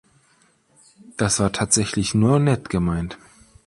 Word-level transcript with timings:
Das 1.17 1.39
war 1.39 1.51
tatsächlich 1.51 2.15
nur 2.15 2.39
nett 2.39 2.69
gemeint. 2.71 3.19